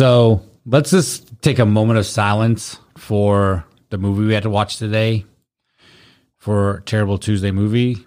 So 0.00 0.40
let's 0.64 0.90
just 0.90 1.42
take 1.42 1.58
a 1.58 1.66
moment 1.66 1.98
of 1.98 2.06
silence 2.06 2.78
for 2.96 3.66
the 3.90 3.98
movie 3.98 4.24
we 4.24 4.32
had 4.32 4.44
to 4.44 4.48
watch 4.48 4.78
today 4.78 5.26
for 6.38 6.82
Terrible 6.86 7.18
Tuesday 7.18 7.50
movie. 7.50 7.98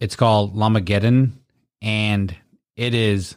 It's 0.00 0.16
called 0.16 0.56
Llamageddon, 0.56 1.34
and 1.80 2.34
it 2.74 2.92
is 2.92 3.36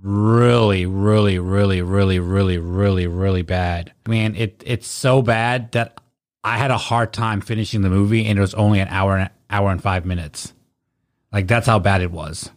really, 0.00 0.86
really, 0.86 1.40
really, 1.40 1.82
really, 1.82 2.20
really, 2.20 2.58
really, 2.58 3.08
really 3.08 3.42
bad. 3.42 3.92
Man, 4.06 4.36
it 4.36 4.62
it's 4.64 4.86
so 4.86 5.20
bad 5.20 5.72
that 5.72 6.00
I 6.44 6.58
had 6.58 6.70
a 6.70 6.78
hard 6.78 7.12
time 7.12 7.40
finishing 7.40 7.82
the 7.82 7.90
movie, 7.90 8.24
and 8.26 8.38
it 8.38 8.40
was 8.40 8.54
only 8.54 8.78
an 8.78 8.86
hour 8.86 9.30
hour 9.50 9.72
and 9.72 9.82
five 9.82 10.06
minutes. 10.06 10.54
Like 11.32 11.48
that's 11.48 11.66
how 11.66 11.80
bad 11.80 12.02
it 12.02 12.12
was. 12.12 12.52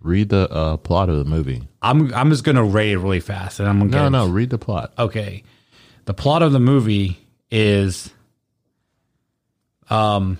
Read 0.00 0.28
the 0.28 0.48
uh, 0.50 0.76
plot 0.76 1.08
of 1.08 1.16
the 1.18 1.24
movie. 1.24 1.66
I'm 1.82 2.12
I'm 2.14 2.30
just 2.30 2.44
gonna 2.44 2.64
it 2.92 2.96
really 2.98 3.20
fast, 3.20 3.58
and 3.60 3.68
I'm 3.68 3.88
gonna 3.90 4.10
No, 4.10 4.26
no, 4.26 4.30
read 4.32 4.50
the 4.50 4.58
plot. 4.58 4.92
okay. 4.98 5.42
The 6.04 6.14
plot 6.14 6.42
of 6.42 6.52
the 6.52 6.60
movie 6.60 7.18
is 7.50 8.10
um 9.90 10.38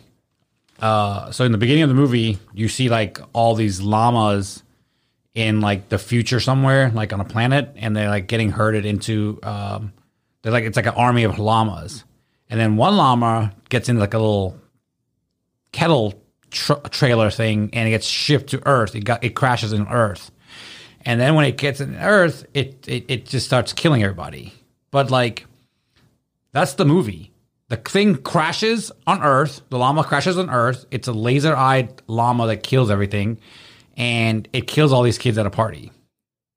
uh 0.81 1.31
so 1.31 1.45
in 1.45 1.53
the 1.53 1.59
beginning 1.59 1.83
of 1.85 1.89
the 1.89 1.95
movie 1.95 2.39
you 2.53 2.69
see 2.69 2.89
like 2.89 3.19
all 3.33 3.55
these 3.55 3.81
llamas 3.81 4.63
in 5.35 5.61
like 5.61 5.89
the 5.91 5.99
future 5.99 6.41
somewhere, 6.41 6.91
like 6.91 7.13
on 7.13 7.21
a 7.21 7.25
planet, 7.25 7.71
and 7.77 7.95
they're 7.95 8.09
like 8.09 8.27
getting 8.27 8.51
herded 8.51 8.87
into 8.87 9.39
um 9.43 9.93
they're 10.43 10.53
like 10.53 10.65
it's 10.65 10.77
like 10.77 10.87
an 10.87 10.95
army 10.95 11.25
of 11.25 11.39
llamas. 11.39 12.05
And 12.49 12.61
then 12.61 12.77
one 12.77 12.97
llama 12.97 13.53
gets 13.69 13.89
into 13.89 14.01
like 14.01 14.15
a 14.15 14.19
little 14.19 14.57
kettle 15.73 16.15
tr- 16.57 16.89
trailer 16.91 17.31
thing 17.31 17.71
and 17.73 17.87
it 17.87 17.91
gets 17.91 18.07
shipped 18.07 18.51
to 18.51 18.67
Earth. 18.67 18.95
It 18.95 19.05
got 19.05 19.23
it 19.23 19.35
crashes 19.35 19.73
in 19.73 19.87
Earth. 19.87 20.31
And 21.05 21.21
then 21.21 21.35
when 21.35 21.45
it 21.45 21.57
gets 21.57 21.81
in 21.81 21.95
Earth, 21.97 22.47
it, 22.55 22.89
it 22.89 23.05
it 23.09 23.27
just 23.27 23.47
starts 23.47 23.73
killing 23.73 24.03
everybody. 24.03 24.53
But 24.91 25.11
like 25.11 25.47
that's 26.53 26.75
the 26.75 26.85
movie. 26.85 27.33
The 27.69 27.77
thing 27.77 28.17
crashes 28.17 28.93
on 29.07 29.23
Earth. 29.23 29.61
The 29.71 29.79
llama 29.79 30.05
crashes 30.05 30.39
on 30.39 30.51
Earth. 30.51 30.87
It's 30.91 31.09
a 31.09 31.13
laser-eyed 31.13 32.03
llama 32.07 32.47
that 32.47 32.63
kills 32.63 32.91
everything, 32.91 33.39
and 33.97 34.49
it 34.53 34.69
kills 34.69 34.93
all 34.93 35.03
these 35.03 35.19
kids 35.19 35.37
at 35.37 35.47
a 35.47 35.51
party, 35.51 35.91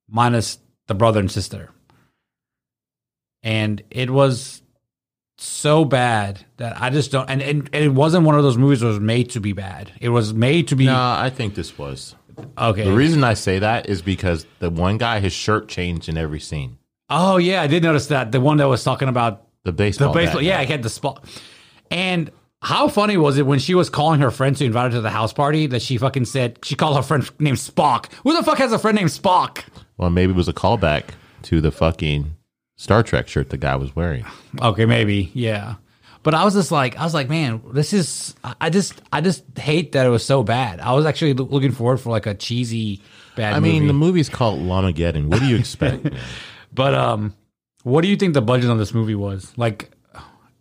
minus 0.08 0.60
the 0.88 0.94
brother 0.94 1.20
and 1.20 1.32
sister. 1.32 1.72
And 3.42 3.82
it 3.90 4.12
was 4.12 4.62
so 5.42 5.86
bad 5.86 6.46
that 6.58 6.82
I 6.82 6.90
just 6.90 7.12
don't. 7.12 7.30
And, 7.30 7.42
and, 7.42 7.70
and 7.74 7.84
it 7.84 7.90
wasn't 7.94 8.26
one 8.26 8.36
of 8.36 8.44
those 8.44 8.58
movies 8.58 8.82
that 8.82 8.88
was 8.88 9.00
made 9.00 9.30
to 9.32 9.40
be 9.40 9.54
bad. 9.54 9.92
It 10.02 10.10
was 10.10 10.34
made 10.34 10.68
to 10.70 10.76
be 10.76 10.86
No, 10.86 10.96
I 10.96 11.30
think 11.34 11.56
this 11.56 11.78
was. 11.78 12.16
okay. 12.58 12.84
The 12.84 12.94
reason 12.94 13.24
I 13.24 13.34
say 13.36 13.60
that 13.60 13.88
is 13.90 14.02
because 14.02 14.46
the 14.60 14.70
one 14.70 14.98
guy, 14.98 15.20
his 15.20 15.34
shirt 15.34 15.68
changed 15.70 16.10
in 16.10 16.18
every 16.18 16.40
scene. 16.40 16.78
oh 17.10 17.38
yeah, 17.38 17.62
I 17.62 17.68
did 17.68 17.84
notice 17.84 18.08
that. 18.08 18.32
The 18.32 18.42
one 18.42 18.58
that 18.58 18.68
was 18.68 18.84
talking 18.84 19.08
about 19.08 19.48
The 19.64 19.72
baseball. 19.72 20.12
The 20.14 20.20
baseball, 20.20 20.42
yeah. 20.42 20.60
I 20.60 20.66
had 20.66 20.84
the 20.84 20.90
spot. 20.90 21.26
And 21.90 22.30
how 22.62 22.90
funny 22.90 23.16
was 23.16 23.38
it 23.38 23.46
when 23.46 23.60
she 23.60 23.74
was 23.74 23.90
calling 23.90 24.20
her 24.20 24.32
friends 24.32 24.60
to 24.60 24.66
invite 24.66 24.92
her 24.92 24.98
to 24.98 25.02
the 25.02 25.10
house 25.10 25.32
party 25.32 25.68
that 25.68 25.82
she 25.82 25.98
fucking 25.98 26.26
said 26.26 26.60
she 26.64 26.76
called 26.76 26.98
her 26.98 27.02
friend 27.04 27.30
named 27.40 27.58
Spock? 27.58 28.12
Who 28.24 28.36
the 28.36 28.44
fuck 28.44 28.58
has 28.58 28.74
a 28.74 28.80
friend 28.80 28.98
named 28.98 29.10
Spock? 29.12 29.64
Well, 29.98 30.10
maybe 30.10 30.34
it 30.34 30.36
was 30.36 30.50
a 30.50 30.54
callback 30.54 31.06
to 31.44 31.62
the 31.62 31.72
fucking 31.72 32.36
Star 32.80 33.04
Trek 33.04 33.28
shirt 33.28 33.50
the 33.50 33.58
guy 33.58 33.76
was 33.76 33.94
wearing. 33.94 34.26
Okay, 34.62 34.86
maybe, 34.86 35.32
yeah. 35.34 35.76
But 36.24 36.34
I 36.34 36.46
was 36.46 36.54
just 36.54 36.72
like, 36.72 36.98
I 36.98 37.04
was 37.04 37.14
like, 37.14 37.28
man, 37.28 37.62
this 37.74 37.92
is. 37.92 38.36
I 38.62 38.70
just, 38.70 39.02
I 39.12 39.20
just 39.20 39.44
hate 39.58 39.92
that 39.92 40.06
it 40.06 40.10
was 40.10 40.26
so 40.26 40.44
bad. 40.44 40.80
I 40.80 40.94
was 40.94 41.06
actually 41.06 41.34
looking 41.34 41.74
forward 41.74 41.98
for 41.98 42.10
like 42.10 42.26
a 42.26 42.34
cheesy 42.34 43.02
bad. 43.36 43.54
I 43.54 43.60
mean, 43.60 43.82
movie. 43.84 43.88
the 43.88 43.94
movie's 43.94 44.30
called 44.30 44.62
Llamageddon. 44.62 45.28
What 45.28 45.42
do 45.42 45.48
you 45.48 45.58
expect? 45.58 46.08
but 46.74 46.94
um, 46.94 47.36
what 47.84 48.00
do 48.00 48.08
you 48.08 48.16
think 48.16 48.34
the 48.34 48.42
budget 48.42 48.70
on 48.70 48.78
this 48.78 48.94
movie 48.94 49.14
was 49.14 49.52
like 49.58 49.92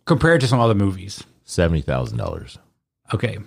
compared 0.03 0.41
to 0.41 0.47
some 0.47 0.59
other 0.59 0.75
movies? 0.75 1.23
Seventy 1.45 1.81
thousand 1.81 2.17
dollars. 2.17 2.57
Okay, 3.13 3.37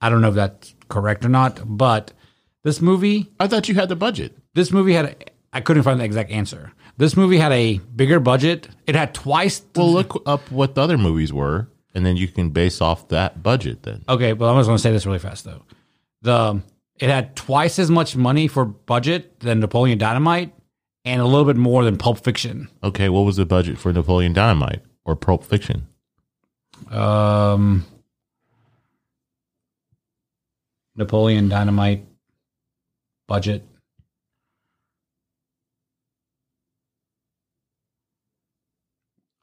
I 0.00 0.08
don't 0.08 0.20
know 0.20 0.28
if 0.28 0.36
that's 0.36 0.72
correct 0.88 1.24
or 1.24 1.30
not, 1.30 1.60
but 1.64 2.12
this 2.62 2.80
movie 2.80 3.32
I 3.40 3.48
thought 3.48 3.68
you 3.68 3.74
had 3.74 3.88
the 3.88 3.96
budget. 3.96 4.36
This 4.54 4.70
movie 4.70 4.92
had, 4.92 5.06
a, 5.06 5.16
I 5.56 5.60
couldn't 5.60 5.82
find 5.84 5.98
the 5.98 6.04
exact 6.04 6.30
answer. 6.30 6.72
This 6.98 7.16
movie 7.16 7.38
had 7.38 7.52
a 7.52 7.78
bigger 7.78 8.20
budget. 8.20 8.68
It 8.86 8.94
had 8.94 9.14
twice. 9.14 9.58
The, 9.60 9.80
Well, 9.80 9.92
look 9.92 10.22
up 10.26 10.50
what 10.50 10.74
the 10.74 10.82
other 10.82 10.98
movies 10.98 11.32
were, 11.32 11.68
and 11.94 12.04
then 12.04 12.16
you 12.16 12.28
can 12.28 12.50
base 12.50 12.80
off 12.80 13.08
that 13.08 13.42
budget. 13.42 13.82
Then 13.82 14.04
okay, 14.08 14.32
but 14.32 14.46
I'm 14.48 14.58
just 14.58 14.66
going 14.66 14.76
to 14.76 14.82
say 14.82 14.92
this 14.92 15.06
really 15.06 15.18
fast 15.18 15.44
though. 15.44 15.62
The 16.22 16.62
it 16.98 17.08
had 17.10 17.36
twice 17.36 17.78
as 17.78 17.90
much 17.90 18.16
money 18.16 18.48
for 18.48 18.64
budget 18.64 19.40
than 19.40 19.60
Napoleon 19.60 19.98
Dynamite, 19.98 20.52
and 21.04 21.20
a 21.20 21.24
little 21.24 21.44
bit 21.44 21.56
more 21.56 21.84
than 21.84 21.96
Pulp 21.96 22.18
Fiction. 22.22 22.68
okay, 22.82 23.08
what 23.08 23.20
was 23.22 23.36
the 23.36 23.46
budget 23.46 23.78
for 23.78 23.92
Napoleon 23.92 24.32
Dynamite 24.32 24.82
or 25.04 25.16
Pulp 25.16 25.44
Fiction? 25.44 25.86
Um, 26.90 27.86
Napoleon 30.96 31.48
Dynamite 31.48 32.04
budget. 33.26 33.64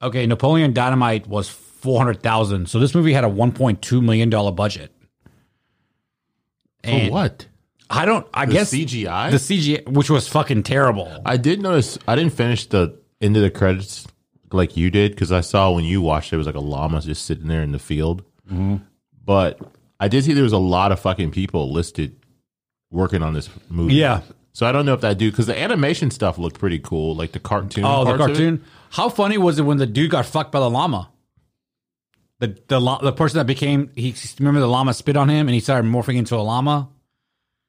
Okay, 0.03 0.25
Napoleon 0.27 0.73
Dynamite 0.73 1.27
was 1.27 1.49
four 1.49 1.97
hundred 1.99 2.21
thousand. 2.21 2.69
So 2.69 2.79
this 2.79 2.93
movie 2.93 3.13
had 3.13 3.23
a 3.23 3.29
one 3.29 3.51
point 3.51 3.81
two 3.81 4.01
million 4.01 4.29
dollar 4.29 4.51
budget. 4.51 4.91
For 6.83 7.09
what? 7.09 7.47
I 7.89 8.05
don't. 8.05 8.27
I 8.33 8.45
The 8.45 8.53
guess 8.53 8.73
CGI. 8.73 9.31
the 9.31 9.37
CGI, 9.37 9.87
which 9.89 10.09
was 10.09 10.27
fucking 10.27 10.63
terrible. 10.63 11.11
I 11.25 11.37
did 11.37 11.61
notice. 11.61 11.97
I 12.07 12.15
didn't 12.15 12.33
finish 12.33 12.65
the 12.67 12.99
end 13.21 13.37
of 13.37 13.43
the 13.43 13.51
credits 13.51 14.07
like 14.51 14.75
you 14.77 14.89
did 14.91 15.11
because 15.11 15.31
I 15.31 15.41
saw 15.41 15.71
when 15.71 15.83
you 15.85 16.01
watched 16.01 16.33
it, 16.33 16.37
was 16.37 16.45
like 16.45 16.55
a 16.55 16.59
llama 16.59 17.01
just 17.01 17.25
sitting 17.25 17.47
there 17.47 17.61
in 17.63 17.71
the 17.71 17.79
field. 17.79 18.23
Mm-hmm. 18.47 18.77
But 19.25 19.59
I 19.99 20.07
did 20.07 20.23
see 20.25 20.33
there 20.33 20.43
was 20.43 20.53
a 20.53 20.57
lot 20.57 20.91
of 20.91 20.99
fucking 20.99 21.31
people 21.31 21.71
listed 21.71 22.15
working 22.91 23.23
on 23.23 23.33
this 23.33 23.49
movie. 23.69 23.95
Yeah. 23.95 24.21
So 24.53 24.65
I 24.67 24.71
don't 24.71 24.85
know 24.85 24.93
if 24.93 25.01
that 25.01 25.17
dude 25.17 25.33
because 25.33 25.47
the 25.47 25.59
animation 25.59 26.11
stuff 26.11 26.37
looked 26.37 26.59
pretty 26.59 26.79
cool, 26.79 27.15
like 27.15 27.31
the 27.31 27.39
cartoon. 27.39 27.83
Oh, 27.85 27.99
the 28.05 28.17
parts 28.17 28.23
of 28.23 28.29
it. 28.29 28.33
cartoon. 28.33 28.63
How 28.93 29.09
funny 29.09 29.37
was 29.37 29.57
it 29.59 29.63
when 29.63 29.77
the 29.77 29.87
dude 29.87 30.11
got 30.11 30.25
fucked 30.25 30.51
by 30.51 30.59
the 30.59 30.69
llama? 30.69 31.09
The 32.39 32.57
the 32.67 32.79
the 33.01 33.11
person 33.13 33.37
that 33.39 33.45
became 33.47 33.89
he 33.95 34.13
remember 34.39 34.59
the 34.59 34.67
llama 34.67 34.93
spit 34.93 35.17
on 35.17 35.29
him 35.29 35.47
and 35.47 35.53
he 35.55 35.59
started 35.59 35.87
morphing 35.89 36.15
into 36.17 36.35
a 36.35 36.43
llama. 36.43 36.89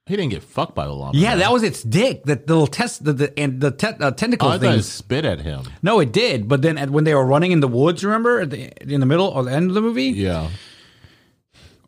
He 0.07 0.17
didn't 0.17 0.33
get 0.33 0.43
fucked 0.43 0.75
by 0.75 0.85
the 0.85 0.93
llama. 0.93 1.17
Yeah, 1.17 1.37
that 1.37 1.51
was 1.51 1.63
its 1.63 1.83
dick. 1.83 2.25
That 2.25 2.47
the 2.47 2.53
little 2.53 2.67
test 2.67 3.05
the, 3.05 3.15
the 3.15 3.39
and 3.39 3.59
the 3.61 3.71
te- 3.71 3.87
uh, 3.87 3.95
Oh, 4.01 4.11
tentacle 4.11 4.53
it 4.53 4.59
things. 4.59 4.87
spit 4.87 5.25
at 5.25 5.41
him. 5.41 5.63
No, 5.83 5.99
it 6.01 6.13
did. 6.13 6.47
But 6.47 6.61
then 6.61 6.77
at- 6.77 6.91
when 6.91 7.05
they 7.05 7.15
were 7.15 7.25
running 7.25 7.53
in 7.53 7.61
the 7.61 7.69
woods, 7.69 8.05
remember 8.05 8.41
at 8.41 8.51
the, 8.51 8.71
in 8.93 9.01
the 9.01 9.07
middle 9.07 9.29
or 9.29 9.45
the 9.45 9.53
end 9.53 9.71
of 9.71 9.75
the 9.75 9.81
movie, 9.81 10.11
Yeah. 10.11 10.51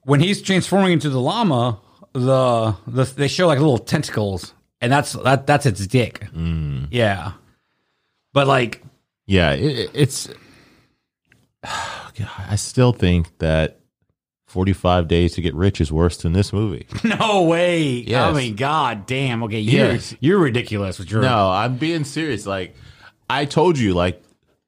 when 0.04 0.20
he's 0.20 0.41
transforming 0.41 0.92
into 0.92 1.10
the 1.10 1.20
llama, 1.20 1.78
the, 2.14 2.75
the 2.86 3.04
they 3.04 3.28
show 3.28 3.46
like 3.48 3.58
little 3.58 3.76
tentacles, 3.76 4.54
and 4.80 4.91
that's 4.91 5.12
that 5.12 5.46
that's 5.46 5.66
its 5.66 5.86
dick. 5.86 6.20
Mm. 6.34 6.88
Yeah, 6.91 7.32
but 8.32 8.46
like 8.46 8.82
Yeah, 9.26 9.53
it, 9.53 9.91
it's. 9.94 10.28
God, 11.64 12.31
I 12.48 12.56
still 12.56 12.92
think 12.92 13.37
that 13.38 13.81
forty-five 14.47 15.09
days 15.09 15.34
to 15.34 15.42
get 15.42 15.54
rich 15.54 15.81
is 15.81 15.91
worse 15.92 16.16
than 16.19 16.32
this 16.32 16.53
movie. 16.53 16.87
no 17.04 17.42
way. 17.42 17.82
Yes. 17.84 18.22
I 18.22 18.32
mean, 18.38 18.56
god 18.56 19.06
damn. 19.06 19.42
Okay, 19.44 19.60
you're 19.60 19.92
Yes. 19.92 20.14
you're 20.20 20.38
ridiculous 20.38 20.98
with 20.98 21.10
your 21.10 21.22
No, 21.22 21.50
I'm 21.50 21.76
being 21.76 22.04
serious. 22.04 22.47
Like 22.47 22.75
I 23.28 23.44
told 23.44 23.78
you, 23.78 23.94
like 23.94 24.22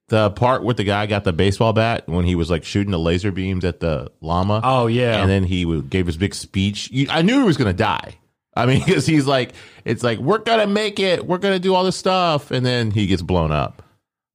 the 0.08 0.30
part 0.30 0.64
where 0.64 0.75
the 0.75 0.84
guy 0.84 1.06
got 1.06 1.25
the 1.25 1.32
baseball 1.32 1.72
bat 1.72 2.08
when 2.08 2.25
he 2.25 2.34
was 2.34 2.50
like 2.50 2.64
shooting 2.64 2.90
the 2.90 2.98
laser 2.98 3.30
beams 3.30 3.64
at 3.64 3.78
the 3.80 4.10
llama. 4.20 4.60
Oh, 4.64 4.86
yeah. 4.86 5.20
and 5.20 5.30
then 5.30 5.44
he 5.44 5.82
gave 5.82 6.06
his 6.06 6.16
big 6.16 6.34
speech. 6.34 6.90
I 7.10 7.22
knew 7.22 7.38
he 7.40 7.44
was 7.44 7.56
gonna 7.58 7.72
die. 7.72 8.14
I 8.56 8.66
mean, 8.66 8.82
because 8.84 9.06
he's 9.06 9.26
like, 9.26 9.52
it's 9.84 10.02
like 10.02 10.19
we're 10.19 10.38
gonna 10.38 10.66
make 10.66 10.98
it. 10.98 11.25
We're 11.26 11.38
gonna 11.38 11.58
do 11.60 11.75
all 11.75 11.84
this 11.84 11.96
stuff, 11.96 12.50
and 12.50 12.66
then 12.66 12.90
he 12.90 13.06
gets 13.06 13.22
blown 13.22 13.52
up, 13.52 13.82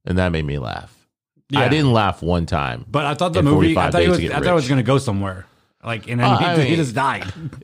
and 0.06 0.18
that 0.18 0.32
made 0.32 0.46
me 0.46 0.58
laugh. 0.60 0.96
Yeah. 1.50 1.62
I 1.62 1.68
didn't 1.70 1.92
laugh 1.94 2.22
one 2.22 2.46
time. 2.46 2.86
But 2.90 3.06
I 3.06 3.14
thought 3.14 3.34
the 3.34 3.44
movie. 3.44 3.78
I 3.78 3.92
thought 3.92 4.02
it 4.02 4.10
was. 4.10 4.20
I 4.20 4.28
thought 4.40 4.48
it 4.48 4.54
was 4.54 4.68
going 4.68 4.80
to 4.80 4.84
go 4.84 4.98
somewhere. 4.98 5.46
Like, 5.84 6.08
and 6.08 6.20
then 6.20 6.28
Uh, 6.28 6.38
he, 6.38 6.46
I 6.46 6.62
he 6.66 6.76
just 6.76 6.96
died. 6.96 7.26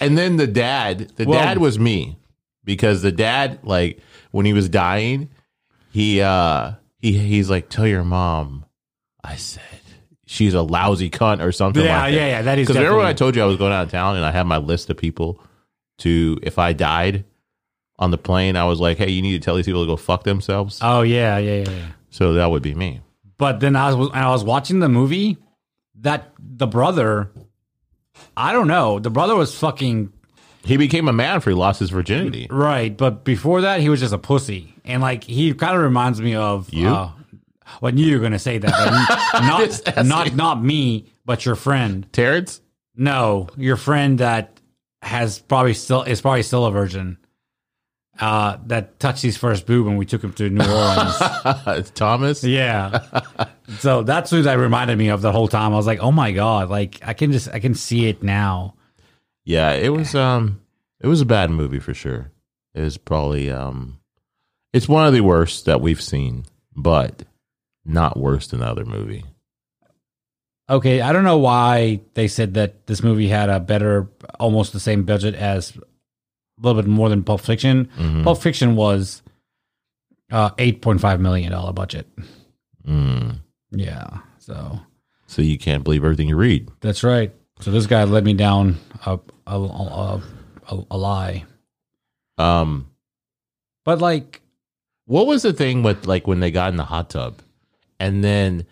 And 0.00 0.18
then 0.18 0.36
the 0.36 0.48
dad, 0.48 1.12
the 1.14 1.26
Well- 1.26 1.38
dad 1.38 1.58
was 1.58 1.78
me 1.78 2.16
because 2.64 3.02
the 3.02 3.12
dad, 3.12 3.60
like 3.62 4.00
when 4.32 4.44
he 4.44 4.52
was 4.52 4.68
dying, 4.68 5.28
he 5.92 6.20
uh 6.20 6.72
he 6.98 7.16
he's 7.16 7.48
like, 7.48 7.68
tell 7.68 7.86
your 7.86 8.02
mom, 8.02 8.64
I 9.22 9.36
said 9.36 9.62
she's 10.26 10.54
a 10.54 10.62
lousy 10.62 11.08
cunt 11.08 11.40
or 11.40 11.52
something. 11.52 11.84
Yeah, 11.84 12.00
like 12.02 12.12
that. 12.12 12.16
yeah, 12.18 12.26
yeah, 12.26 12.42
that 12.42 12.58
is 12.58 12.66
because 12.66 12.78
remember 12.78 12.98
when 12.98 13.06
I 13.06 13.12
told 13.12 13.36
you 13.36 13.42
I 13.42 13.46
was 13.46 13.58
going 13.58 13.72
out 13.72 13.84
of 13.84 13.90
town 13.92 14.16
and 14.16 14.24
I 14.24 14.32
had 14.32 14.44
my 14.44 14.56
list 14.58 14.90
of 14.90 14.96
people 14.96 15.40
to 15.98 16.38
if 16.42 16.58
I 16.58 16.72
died 16.72 17.24
on 18.00 18.10
the 18.10 18.18
plane, 18.18 18.56
I 18.56 18.64
was 18.64 18.80
like, 18.80 18.98
hey, 18.98 19.10
you 19.10 19.22
need 19.22 19.32
to 19.32 19.38
tell 19.44 19.54
these 19.54 19.66
people 19.66 19.82
to 19.82 19.86
go 19.86 19.96
fuck 19.96 20.24
themselves. 20.24 20.78
Oh 20.82 21.02
yeah, 21.02 21.38
yeah, 21.38 21.62
yeah. 21.62 21.70
yeah. 21.70 21.86
so 22.10 22.32
that 22.32 22.50
would 22.50 22.62
be 22.62 22.74
me. 22.74 23.00
But 23.36 23.60
then 23.60 23.76
I 23.76 23.94
was 23.94 24.10
I 24.12 24.28
was 24.30 24.42
watching 24.42 24.80
the 24.80 24.88
movie. 24.88 25.38
That 26.02 26.32
the 26.38 26.66
brother, 26.66 27.30
I 28.36 28.52
don't 28.52 28.68
know. 28.68 28.98
The 28.98 29.10
brother 29.10 29.36
was 29.36 29.56
fucking. 29.56 30.12
He 30.64 30.76
became 30.76 31.08
a 31.08 31.12
man 31.12 31.36
after 31.36 31.50
he 31.50 31.56
lost 31.56 31.80
his 31.80 31.90
virginity. 31.90 32.46
Right, 32.50 32.94
but 32.94 33.24
before 33.24 33.62
that, 33.62 33.80
he 33.80 33.88
was 33.88 34.00
just 34.00 34.12
a 34.12 34.18
pussy, 34.18 34.74
and 34.84 35.00
like 35.02 35.24
he 35.24 35.52
kind 35.54 35.76
of 35.76 35.82
reminds 35.82 36.20
me 36.20 36.34
of 36.34 36.72
You? 36.72 36.88
Uh, 36.88 37.12
well, 37.80 37.92
I 37.92 37.94
knew 37.94 38.04
you 38.04 38.16
were 38.16 38.22
gonna 38.22 38.38
say 38.38 38.58
that, 38.58 38.68
Just 39.60 39.84
but 39.84 39.98
asking. 39.98 40.08
not 40.08 40.26
not 40.26 40.36
not 40.36 40.62
me, 40.62 41.06
but 41.24 41.44
your 41.44 41.54
friend. 41.54 42.10
Terrence? 42.12 42.60
No, 42.96 43.48
your 43.56 43.76
friend 43.76 44.18
that 44.18 44.58
has 45.02 45.38
probably 45.38 45.74
still 45.74 46.02
is 46.02 46.20
probably 46.20 46.42
still 46.42 46.66
a 46.66 46.70
virgin. 46.70 47.16
Uh, 48.18 48.58
that 48.66 48.98
touched 49.00 49.22
his 49.22 49.38
first 49.38 49.66
boob 49.66 49.86
when 49.86 49.96
we 49.96 50.04
took 50.04 50.22
him 50.22 50.32
to 50.34 50.50
New 50.50 50.62
Orleans. 50.64 51.90
Thomas? 51.94 52.44
yeah, 52.44 53.24
so 53.78 54.02
that's 54.02 54.30
who 54.30 54.42
that 54.42 54.58
reminded 54.58 54.98
me 54.98 55.08
of 55.08 55.22
the 55.22 55.32
whole 55.32 55.48
time. 55.48 55.72
I 55.72 55.76
was 55.76 55.86
like, 55.86 56.00
oh 56.00 56.12
my 56.12 56.32
god, 56.32 56.68
like 56.68 57.00
I 57.02 57.14
can 57.14 57.32
just 57.32 57.48
I 57.48 57.60
can 57.60 57.74
see 57.74 58.08
it 58.08 58.22
now. 58.22 58.74
Yeah, 59.44 59.72
it 59.72 59.88
was 59.88 60.14
um 60.14 60.60
it 61.00 61.06
was 61.06 61.22
a 61.22 61.26
bad 61.26 61.50
movie 61.50 61.78
for 61.78 61.94
sure. 61.94 62.30
It 62.74 62.82
was 62.82 62.98
probably 62.98 63.50
um 63.50 64.00
it's 64.72 64.88
one 64.88 65.06
of 65.06 65.14
the 65.14 65.22
worst 65.22 65.64
that 65.64 65.80
we've 65.80 66.02
seen, 66.02 66.44
but 66.76 67.24
not 67.84 68.18
worse 68.18 68.48
than 68.48 68.60
the 68.60 68.66
other 68.66 68.84
movie. 68.84 69.24
Okay, 70.68 71.00
I 71.00 71.12
don't 71.12 71.24
know 71.24 71.38
why 71.38 72.00
they 72.14 72.28
said 72.28 72.54
that 72.54 72.86
this 72.86 73.02
movie 73.02 73.26
had 73.26 73.48
a 73.48 73.58
better, 73.58 74.08
almost 74.38 74.72
the 74.72 74.78
same 74.78 75.02
budget 75.02 75.34
as 75.34 75.76
little 76.60 76.80
bit 76.82 76.88
more 76.88 77.08
than 77.08 77.22
Pulp 77.22 77.40
Fiction. 77.40 77.88
Mhm. 77.98 78.24
Pulp 78.24 78.40
Fiction 78.42 78.76
was 78.76 79.22
uh, 80.30 80.50
eight 80.58 80.80
point 80.82 81.00
five 81.00 81.20
million 81.20 81.50
dollar 81.52 81.72
budget. 81.72 82.06
Mm. 82.86 83.40
Yeah, 83.72 84.18
so 84.38 84.80
So 85.26 85.42
you 85.42 85.58
can't 85.58 85.84
believe 85.84 86.04
everything 86.04 86.28
you 86.28 86.36
read. 86.36 86.68
that's 86.80 87.02
right. 87.04 87.32
So 87.60 87.70
this 87.70 87.86
guy 87.86 88.04
led 88.04 88.24
me 88.24 88.34
down 88.34 88.78
a 89.06 89.18
a, 89.46 89.56
a, 89.58 90.22
a, 90.70 90.84
a 90.90 90.96
lie, 90.96 91.44
Um 92.38 92.86
but 93.84 94.00
like 94.00 94.40
what 95.06 95.26
was 95.26 95.42
the 95.42 95.52
thing 95.52 95.82
with 95.82 96.06
like 96.06 96.26
when 96.26 96.40
they 96.40 96.50
got 96.50 96.70
in 96.70 96.76
the 96.76 96.84
hot 96.84 97.10
tub 97.10 97.38
and 97.98 98.22
then 98.24 98.64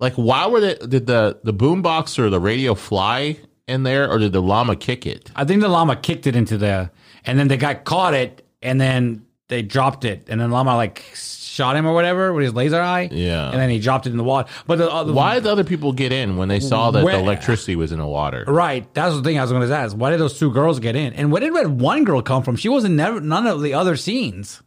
like 0.00 0.14
why 0.14 0.46
were 0.46 0.60
they 0.60 0.74
did 0.74 1.06
the 1.06 1.38
the 1.44 1.52
boombox 1.54 2.18
or 2.18 2.30
the 2.30 2.40
radio 2.40 2.74
fly 2.74 3.36
in 3.68 3.82
there 3.84 4.10
or 4.10 4.18
did 4.18 4.32
the 4.32 4.42
llama 4.42 4.74
kick 4.76 5.06
it? 5.06 5.30
I 5.36 5.44
think 5.44 5.60
the 5.60 5.68
llama 5.68 5.94
kicked 5.96 6.26
it 6.26 6.34
into 6.34 6.58
the, 6.58 6.90
and 7.24 7.38
then 7.38 7.48
the 7.48 7.56
guy 7.56 7.74
caught 7.74 8.14
it, 8.14 8.46
and 8.62 8.80
then 8.80 9.26
they 9.48 9.62
dropped 9.62 10.04
it, 10.04 10.26
and 10.28 10.40
then 10.40 10.50
llama 10.50 10.76
like 10.76 11.04
shot 11.14 11.76
him 11.76 11.86
or 11.86 11.92
whatever 11.92 12.32
with 12.32 12.44
his 12.44 12.54
laser 12.54 12.80
eye. 12.80 13.10
Yeah. 13.12 13.50
and 13.50 13.60
then 13.60 13.68
he 13.68 13.78
dropped 13.78 14.06
it 14.06 14.10
in 14.10 14.16
the 14.16 14.24
water. 14.24 14.48
But 14.66 14.78
the, 14.78 14.90
uh, 14.90 15.04
Why 15.12 15.34
did 15.34 15.44
the 15.44 15.52
other 15.52 15.64
people 15.64 15.92
get 15.92 16.10
in 16.10 16.38
when 16.38 16.48
they 16.48 16.60
saw 16.60 16.90
that 16.92 17.04
Where- 17.04 17.14
the 17.16 17.20
electricity 17.22 17.76
was 17.76 17.92
in 17.92 17.98
the 17.98 18.06
water? 18.06 18.44
Right. 18.48 18.92
That's 18.94 19.14
the 19.14 19.22
thing 19.22 19.38
I 19.38 19.42
was 19.42 19.50
going 19.52 19.68
to 19.68 19.76
ask. 19.76 19.94
Why 19.94 20.10
did 20.10 20.18
those 20.20 20.38
two 20.38 20.50
girls 20.50 20.78
get 20.80 20.96
in? 20.96 21.12
And 21.12 21.30
where 21.30 21.40
did 21.40 21.54
that 21.54 21.68
one 21.70 22.04
girl 22.04 22.22
come 22.22 22.42
from? 22.42 22.56
She 22.56 22.70
wasn't 22.70 22.94
never, 22.94 23.20
none 23.20 23.46
of 23.46 23.60
the 23.60 23.74
other 23.74 23.96
scenes. 23.96 24.62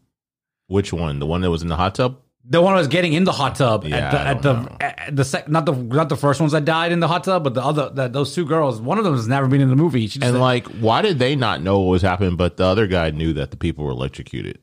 Which 0.68 0.94
one? 0.94 1.18
The 1.18 1.26
one 1.26 1.42
that 1.42 1.50
was 1.50 1.64
in 1.64 1.70
the 1.70 1.76
hot 1.76 1.96
tub? 1.96 2.20
The 2.48 2.62
one 2.62 2.74
who 2.74 2.78
was 2.78 2.88
getting 2.88 3.14
in 3.14 3.24
the 3.24 3.32
hot 3.32 3.56
tub 3.56 3.86
Yeah, 3.86 3.98
at 3.98 4.12
the 4.12 4.20
at 4.20 4.42
the 4.42 4.84
at 4.84 5.16
the 5.16 5.26
sec, 5.26 5.50
not 5.50 5.66
the 5.66 5.74
not 5.74 6.10
the 6.10 6.16
first 6.16 6.40
ones 6.40 6.52
that 6.52 6.64
died 6.64 6.92
in 6.92 7.00
the 7.00 7.08
hot 7.08 7.24
tub, 7.24 7.44
but 7.44 7.56
the 7.56 7.64
other 7.64 7.90
that 7.96 8.14
those 8.14 8.36
two 8.36 8.46
girls. 8.46 8.80
One 8.80 9.00
of 9.00 9.04
them 9.04 9.16
has 9.16 9.28
never 9.28 9.48
been 9.48 9.62
in 9.62 9.70
the 9.70 9.76
movie. 9.76 10.10
And 10.22 10.40
like, 10.40 10.68
why 10.68 11.02
did 11.02 11.18
they 11.18 11.36
not 11.36 11.62
know 11.62 11.80
what 11.80 11.90
was 11.90 12.02
happening, 12.04 12.36
but 12.36 12.58
the 12.58 12.66
other 12.66 12.86
guy 12.86 13.10
knew 13.10 13.34
that 13.34 13.50
the 13.52 13.58
people 13.58 13.84
were 13.84 13.92
electrocuted? 13.92 14.60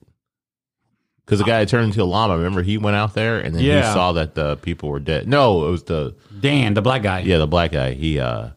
Because 1.25 1.39
the 1.39 1.45
guy 1.45 1.61
that 1.61 1.69
turned 1.69 1.87
into 1.87 2.03
a 2.03 2.05
llama, 2.05 2.37
remember 2.37 2.63
he 2.63 2.79
went 2.79 2.97
out 2.97 3.15
there 3.15 3.39
and 3.39 3.55
then 3.55 3.63
he 3.63 3.83
saw 3.83 4.13
that 4.13 4.35
the 4.35 4.57
people 4.57 4.89
were 4.89 5.01
dead. 5.01 5.27
No, 5.27 5.67
it 5.67 5.71
was 5.71 5.85
the 5.85 6.15
Dan, 6.41 6.75
the 6.75 6.83
black 6.83 7.03
guy. 7.03 7.21
yeah, 7.21 7.39
the 7.39 7.47
black 7.47 7.73
guy. 7.73 7.93
He 7.95 8.21
uh 8.21 8.51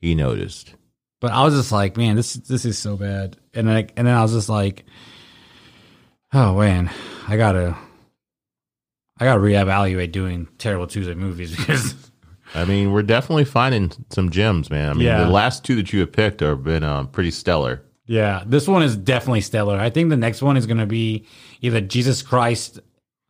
he 0.00 0.14
noticed. 0.14 0.74
But 1.20 1.32
I 1.32 1.44
was 1.44 1.54
just 1.54 1.72
like, 1.72 1.96
man, 1.96 2.16
this 2.16 2.34
this 2.34 2.64
is 2.64 2.78
so 2.78 2.96
bad. 2.96 3.36
And 3.52 3.66
then 3.68 3.76
I, 3.76 3.86
and 3.96 4.06
then 4.06 4.14
I 4.14 4.22
was 4.22 4.32
just 4.32 4.48
like, 4.48 4.84
oh 6.32 6.58
man, 6.58 6.90
I 7.28 7.36
gotta 7.36 7.76
I 9.20 9.24
gotta 9.26 9.40
reevaluate 9.40 10.12
doing 10.12 10.48
terrible 10.58 10.86
Tuesday 10.86 11.14
movies 11.14 11.54
because 11.56 11.94
I 12.54 12.64
mean, 12.64 12.90
we're 12.92 13.02
definitely 13.02 13.44
finding 13.44 13.92
some 14.10 14.30
gems, 14.30 14.70
man. 14.70 14.90
I 14.90 14.92
mean, 14.94 15.02
Yeah. 15.06 15.24
the 15.24 15.30
last 15.30 15.64
two 15.64 15.76
that 15.76 15.92
you 15.92 16.00
have 16.00 16.10
picked 16.12 16.40
have 16.40 16.64
been 16.64 16.82
um, 16.82 17.06
pretty 17.08 17.30
stellar. 17.30 17.82
yeah, 18.06 18.42
this 18.46 18.66
one 18.66 18.82
is 18.82 18.96
definitely 18.96 19.42
stellar. 19.42 19.78
I 19.78 19.90
think 19.90 20.10
the 20.10 20.16
next 20.16 20.42
one 20.42 20.56
is 20.56 20.66
gonna 20.66 20.86
be 20.86 21.26
either 21.60 21.80
Jesus 21.80 22.22
Christ 22.22 22.80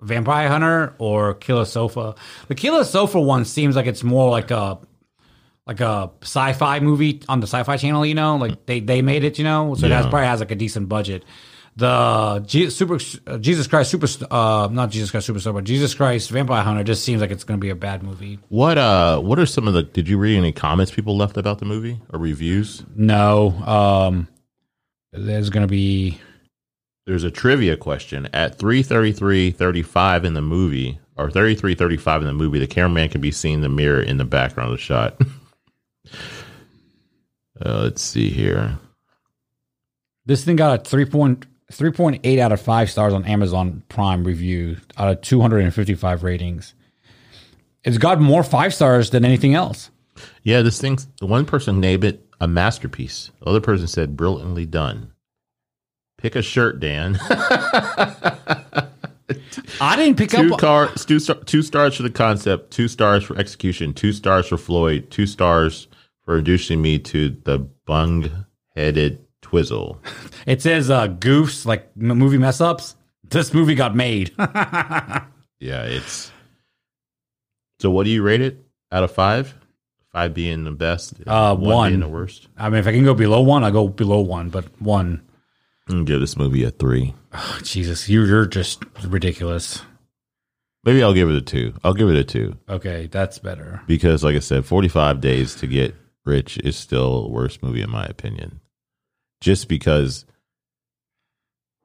Vampire 0.00 0.48
Hunter 0.48 0.94
or 0.98 1.34
Killer 1.34 1.66
Sofa. 1.66 2.14
The 2.48 2.54
Killer 2.54 2.84
Sofa 2.84 3.20
one 3.20 3.44
seems 3.44 3.76
like 3.76 3.84
it's 3.86 4.02
more 4.02 4.30
like 4.30 4.50
a 4.50 4.78
like 5.66 5.80
a 5.80 6.10
sci-fi 6.22 6.80
movie 6.80 7.20
on 7.28 7.40
the 7.40 7.46
sci-fi 7.46 7.76
channel, 7.76 8.06
you 8.06 8.14
know, 8.14 8.36
like 8.36 8.64
they 8.66 8.80
they 8.80 9.02
made 9.02 9.24
it, 9.24 9.36
you 9.38 9.44
know, 9.44 9.74
so 9.74 9.86
Yeah. 9.86 10.00
probably 10.02 10.20
has 10.26 10.40
like 10.40 10.50
a 10.50 10.54
decent 10.54 10.88
budget. 10.88 11.24
The 11.76 12.44
super 12.68 12.98
uh, 13.26 13.38
Jesus 13.38 13.66
Christ 13.66 13.90
super 13.90 14.06
uh 14.30 14.68
not 14.70 14.90
Jesus 14.90 15.10
Christ 15.10 15.28
Superstar, 15.28 15.54
but 15.54 15.64
Jesus 15.64 15.94
Christ 15.94 16.28
Vampire 16.30 16.62
Hunter 16.62 16.84
just 16.84 17.04
seems 17.04 17.20
like 17.20 17.30
it's 17.30 17.44
going 17.44 17.58
to 17.58 17.64
be 17.64 17.70
a 17.70 17.74
bad 17.76 18.02
movie. 18.02 18.38
What 18.48 18.76
uh 18.76 19.20
what 19.20 19.38
are 19.38 19.46
some 19.46 19.66
of 19.68 19.74
the 19.74 19.82
did 19.84 20.08
you 20.08 20.18
read 20.18 20.36
any 20.36 20.52
comments 20.52 20.92
people 20.92 21.16
left 21.16 21.36
about 21.36 21.58
the 21.58 21.64
movie 21.64 22.00
or 22.12 22.18
reviews? 22.18 22.82
No, 22.94 23.50
um 23.64 24.28
there's 25.12 25.48
going 25.50 25.66
to 25.66 25.70
be 25.70 26.18
There's 27.06 27.24
a 27.24 27.30
trivia 27.30 27.76
question 27.76 28.28
at 28.32 28.58
333.35 28.58 30.24
in 30.24 30.34
the 30.34 30.42
movie 30.42 30.98
or 31.16 31.30
33.35 31.30 32.18
in 32.20 32.24
the 32.26 32.32
movie 32.32 32.58
the 32.58 32.66
cameraman 32.66 33.08
can 33.08 33.20
be 33.20 33.30
seen 33.32 33.54
in 33.54 33.60
the 33.62 33.68
mirror 33.68 34.02
in 34.02 34.18
the 34.18 34.24
background 34.24 34.72
of 34.72 34.78
the 34.78 34.82
shot. 34.82 35.16
uh, 37.64 37.82
let's 37.82 38.02
see 38.02 38.28
here. 38.28 38.78
this 40.26 40.44
thing 40.44 40.56
got 40.56 40.80
a 40.80 40.82
3. 40.84 41.04
3.8 41.70 42.38
out 42.38 42.52
of 42.52 42.60
5 42.60 42.90
stars 42.90 43.12
on 43.12 43.24
Amazon 43.24 43.82
Prime 43.88 44.24
review 44.24 44.78
out 44.96 45.10
of 45.10 45.20
255 45.22 46.22
ratings. 46.22 46.74
It's 47.84 47.98
got 47.98 48.20
more 48.20 48.42
5 48.42 48.74
stars 48.74 49.10
than 49.10 49.24
anything 49.24 49.54
else. 49.54 49.90
Yeah, 50.42 50.62
this 50.62 50.80
thing 50.80 50.98
one 51.20 51.46
person 51.46 51.80
named 51.80 52.04
it 52.04 52.26
a 52.40 52.48
masterpiece. 52.48 53.30
The 53.40 53.46
other 53.46 53.60
person 53.60 53.86
said 53.86 54.16
brilliantly 54.16 54.66
done. 54.66 55.12
Pick 56.18 56.36
a 56.36 56.42
shirt, 56.42 56.80
Dan. 56.80 57.18
I 59.80 59.96
didn't 59.96 60.18
pick 60.18 60.30
two 60.30 60.52
up 60.52 60.60
car 60.60 60.88
two, 60.88 61.18
star, 61.18 61.36
two 61.36 61.62
stars 61.62 61.96
for 61.96 62.02
the 62.02 62.10
concept, 62.10 62.72
two 62.72 62.88
stars 62.88 63.24
for 63.24 63.38
execution, 63.38 63.94
two 63.94 64.12
stars 64.12 64.48
for 64.48 64.58
Floyd, 64.58 65.10
two 65.10 65.26
stars 65.26 65.88
for 66.24 66.36
introducing 66.36 66.82
me 66.82 66.98
to 66.98 67.30
the 67.44 67.58
bung 67.86 68.46
headed 68.76 69.24
twizzle. 69.50 70.00
It 70.46 70.62
says 70.62 70.88
uh, 70.90 71.06
goofs 71.08 71.66
like 71.66 71.90
m- 72.00 72.16
movie 72.18 72.38
mess 72.38 72.60
ups. 72.62 72.96
This 73.28 73.52
movie 73.52 73.74
got 73.74 73.94
made. 73.94 74.32
Yeah, 75.62 75.82
it's 75.82 76.32
so. 77.80 77.90
What 77.90 78.04
do 78.04 78.10
you 78.10 78.22
rate 78.22 78.40
it 78.40 78.64
out 78.90 79.04
of 79.04 79.12
five? 79.12 79.54
Five 80.10 80.32
being 80.32 80.64
the 80.64 80.70
best, 80.70 81.12
Uh, 81.26 81.54
one. 81.54 81.90
being 81.90 82.00
the 82.00 82.08
worst. 82.08 82.48
I 82.56 82.70
mean, 82.70 82.80
if 82.80 82.86
I 82.86 82.92
can 82.92 83.04
go 83.04 83.12
below 83.14 83.42
one, 83.42 83.62
I'll 83.62 83.70
go 83.70 83.86
below 83.88 84.20
one. 84.20 84.48
But 84.48 84.64
one, 84.80 85.20
I'm 85.86 86.06
give 86.06 86.18
this 86.20 86.36
movie 86.38 86.64
a 86.64 86.70
three. 86.70 87.14
Jesus, 87.62 88.08
you, 88.08 88.24
you're 88.24 88.46
just 88.46 88.82
ridiculous. 89.04 89.82
Maybe 90.82 91.02
I'll 91.02 91.12
give 91.12 91.28
it 91.28 91.36
a 91.36 91.42
two. 91.42 91.74
I'll 91.84 91.92
give 91.94 92.08
it 92.08 92.16
a 92.16 92.24
two 92.24 92.56
Okay, 92.68 93.06
that's 93.12 93.38
better. 93.38 93.82
because, 93.86 94.24
like 94.24 94.34
I 94.36 94.40
said, 94.40 94.64
45 94.64 95.20
days 95.20 95.54
to 95.56 95.66
get 95.66 95.94
rich 96.24 96.56
is 96.64 96.74
still 96.76 97.30
worst 97.30 97.62
movie 97.62 97.82
in 97.82 97.90
my 97.90 98.06
opinion. 98.06 98.59
Just 99.40 99.68
because 99.68 100.24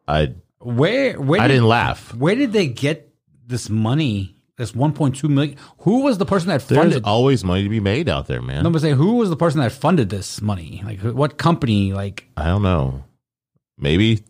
I 0.07 0.33
Where 0.59 1.19
where 1.19 1.41
I 1.41 1.47
did, 1.47 1.55
didn't 1.55 1.67
laugh. 1.69 2.13
where 2.13 2.35
did 2.35 2.53
they 2.53 2.67
get 2.67 3.13
this 3.47 3.69
money? 3.69 4.31
This 4.57 4.71
1.2 4.71 5.27
million. 5.29 5.57
Who 5.79 6.03
was 6.03 6.17
the 6.17 6.25
person 6.25 6.47
that 6.47 6.61
funded? 6.61 6.91
There's 6.93 7.03
always 7.03 7.43
money 7.43 7.63
to 7.63 7.69
be 7.69 7.81
made 7.81 8.07
out 8.07 8.27
there, 8.27 8.41
man. 8.41 8.63
No, 8.63 8.69
but 8.69 8.81
say 8.81 8.91
who 8.93 9.15
was 9.15 9.29
the 9.29 9.35
person 9.35 9.59
that 9.59 9.73
funded 9.73 10.09
this 10.09 10.41
money? 10.41 10.81
Like 10.85 11.01
what 11.01 11.37
company? 11.37 11.91
Like 11.91 12.29
I 12.37 12.45
don't 12.45 12.61
know. 12.63 13.03
Maybe, 13.77 14.23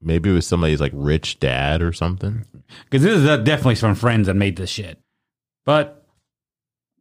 maybe 0.00 0.30
it 0.30 0.32
was 0.32 0.46
somebody's 0.46 0.80
like 0.80 0.92
rich 0.94 1.40
dad 1.40 1.82
or 1.82 1.92
something. 1.92 2.44
because 2.84 3.02
this 3.02 3.18
is 3.18 3.28
uh, 3.28 3.38
definitely 3.38 3.74
some 3.74 3.96
friends 3.96 4.28
that 4.28 4.34
made 4.34 4.56
this 4.56 4.70
shit. 4.70 5.00
But 5.64 6.06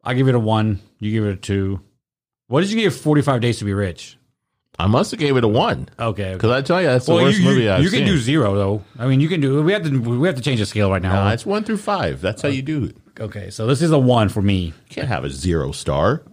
I 0.04 0.16
give 0.16 0.28
it 0.28 0.34
a 0.34 0.40
one. 0.40 0.80
You 1.00 1.12
give 1.12 1.26
it 1.26 1.34
a 1.34 1.36
two. 1.36 1.80
What 2.48 2.62
did 2.62 2.72
you 2.72 2.82
give 2.82 2.96
45 2.96 3.40
Days 3.42 3.60
to 3.60 3.66
Be 3.66 3.74
Rich? 3.74 4.18
I 4.80 4.88
must 4.88 5.12
have 5.12 5.20
gave 5.20 5.38
it 5.38 5.44
a 5.44 5.48
one 5.48 5.88
Okay. 6.00 6.34
because 6.34 6.50
I 6.52 6.62
tell 6.62 6.82
you 6.82 6.88
that's 6.88 7.06
the 7.06 7.14
Well, 7.14 7.24
worst 7.26 7.40
you, 7.40 7.46
movie 7.46 7.64
you, 7.64 7.72
I've 7.72 7.84
you 7.84 7.90
can 7.90 8.00
seen. 8.00 8.08
do 8.08 8.18
zero 8.18 8.56
though. 8.56 8.84
I 8.98 9.08
mean, 9.08 9.20
you 9.20 9.30
can 9.30 9.40
do. 9.40 9.62
We 9.62 9.72
have 9.74 9.84
to. 9.84 10.00
We 10.00 10.28
have 10.28 10.36
to 10.36 10.42
change 10.42 10.60
the 10.60 10.66
scale 10.66 10.90
right 10.90 11.02
now. 11.02 11.30
It's 11.30 11.46
one 11.46 11.64
through 11.64 11.78
five. 11.78 12.22
That's 12.22 12.42
how 12.42 12.50
oh. 12.50 12.52
you 12.52 12.62
do 12.64 12.86
it. 12.86 12.98
okay, 13.20 13.50
so 13.52 13.68
this 13.68 13.82
is 13.84 13.92
a 13.92 14.00
one 14.00 14.30
for 14.30 14.42
me. 14.42 14.66
You 14.66 14.74
can't 14.90 15.08
have 15.08 15.24
a 15.24 15.30
zero 15.30 15.72
star. 15.72 16.24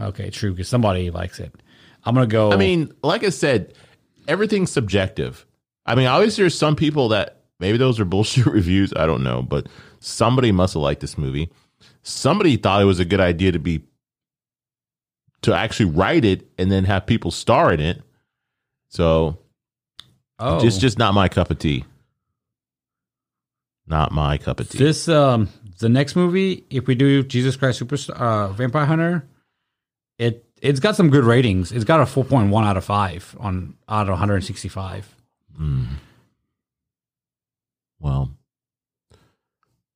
Okay, 0.00 0.30
true, 0.30 0.50
because 0.50 0.68
somebody 0.68 1.10
likes 1.10 1.38
it. 1.38 1.54
I'm 2.04 2.14
gonna 2.14 2.26
go. 2.26 2.52
I 2.52 2.56
mean, 2.56 2.92
like 3.04 3.22
I 3.22 3.28
said, 3.30 3.74
everything's 4.26 4.72
subjective. 4.72 5.46
I 5.86 5.94
mean, 5.94 6.06
obviously, 6.06 6.42
there's 6.42 6.58
some 6.58 6.74
people 6.74 7.08
that 7.10 7.42
maybe 7.60 7.78
those 7.78 8.00
are 8.00 8.04
bullshit 8.14 8.46
reviews. 8.46 8.92
I 8.96 9.06
don't 9.06 9.22
know, 9.22 9.40
but 9.40 9.68
somebody 10.00 10.50
must 10.50 10.74
have 10.74 10.82
liked 10.82 11.00
this 11.00 11.16
movie. 11.16 11.50
Somebody 12.02 12.56
thought 12.56 12.82
it 12.82 12.86
was 12.86 12.98
a 12.98 13.04
good 13.04 13.20
idea 13.20 13.52
to 13.52 13.58
be 13.60 13.84
to 15.44 15.54
actually 15.54 15.90
write 15.90 16.24
it 16.24 16.46
and 16.58 16.70
then 16.70 16.84
have 16.84 17.06
people 17.06 17.30
star 17.30 17.72
in 17.72 17.80
it. 17.80 18.02
So 18.88 19.38
Oh, 20.38 20.60
just 20.60 20.80
just 20.80 20.98
not 20.98 21.14
my 21.14 21.28
cup 21.28 21.50
of 21.50 21.58
tea. 21.58 21.84
Not 23.86 24.12
my 24.12 24.36
cup 24.38 24.60
of 24.60 24.68
tea. 24.68 24.78
this 24.78 25.08
um 25.08 25.48
the 25.78 25.88
next 25.88 26.16
movie. 26.16 26.64
If 26.70 26.86
we 26.86 26.94
do 26.94 27.22
Jesus 27.22 27.56
Christ 27.56 27.80
Superstar 27.80 28.16
uh, 28.20 28.48
Vampire 28.48 28.84
Hunter, 28.86 29.26
it 30.18 30.44
it's 30.62 30.80
got 30.80 30.96
some 30.96 31.10
good 31.10 31.24
ratings. 31.24 31.70
It's 31.72 31.84
got 31.84 32.00
a 32.00 32.06
four 32.06 32.24
point 32.24 32.50
one 32.50 32.64
out 32.64 32.76
of 32.76 32.84
five 32.84 33.36
on 33.38 33.76
out 33.88 34.02
of 34.08 34.10
one 34.10 34.18
hundred 34.18 34.36
and 34.36 34.44
sixty 34.44 34.68
five. 34.68 35.14
well, 38.00 38.30